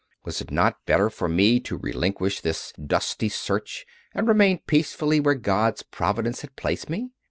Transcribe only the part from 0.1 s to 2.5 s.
Was it not better for me to relinquish